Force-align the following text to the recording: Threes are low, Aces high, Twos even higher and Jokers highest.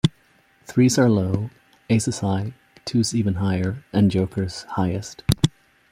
Threes 0.65 0.97
are 0.97 1.07
low, 1.11 1.51
Aces 1.87 2.21
high, 2.21 2.53
Twos 2.85 3.13
even 3.13 3.35
higher 3.35 3.83
and 3.93 4.09
Jokers 4.09 4.63
highest. 4.69 5.21